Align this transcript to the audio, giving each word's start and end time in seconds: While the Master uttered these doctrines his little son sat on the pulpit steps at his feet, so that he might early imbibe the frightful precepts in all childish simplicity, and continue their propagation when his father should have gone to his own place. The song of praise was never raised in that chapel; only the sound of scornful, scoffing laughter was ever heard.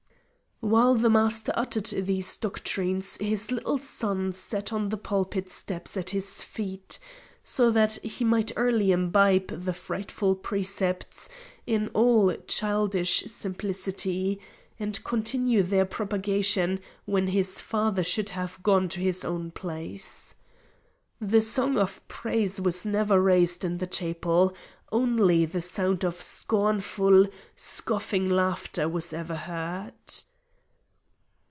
While 0.63 0.93
the 0.93 1.09
Master 1.09 1.51
uttered 1.55 1.87
these 1.87 2.37
doctrines 2.37 3.17
his 3.17 3.49
little 3.49 3.79
son 3.79 4.31
sat 4.31 4.71
on 4.71 4.89
the 4.89 4.95
pulpit 4.97 5.49
steps 5.49 5.97
at 5.97 6.11
his 6.11 6.43
feet, 6.43 6.99
so 7.43 7.71
that 7.71 7.93
he 8.03 8.23
might 8.23 8.51
early 8.55 8.91
imbibe 8.91 9.47
the 9.47 9.73
frightful 9.73 10.35
precepts 10.35 11.27
in 11.65 11.87
all 11.95 12.35
childish 12.45 13.23
simplicity, 13.25 14.39
and 14.79 15.03
continue 15.03 15.63
their 15.63 15.83
propagation 15.83 16.79
when 17.05 17.25
his 17.25 17.59
father 17.59 18.03
should 18.03 18.29
have 18.29 18.61
gone 18.61 18.87
to 18.89 18.99
his 18.99 19.25
own 19.25 19.49
place. 19.49 20.35
The 21.19 21.41
song 21.41 21.75
of 21.79 22.07
praise 22.07 22.61
was 22.61 22.85
never 22.85 23.19
raised 23.19 23.65
in 23.65 23.79
that 23.79 23.93
chapel; 23.93 24.53
only 24.91 25.43
the 25.45 25.63
sound 25.63 26.05
of 26.05 26.21
scornful, 26.21 27.25
scoffing 27.55 28.29
laughter 28.29 28.87
was 28.87 29.11
ever 29.11 29.35
heard. 29.35 29.93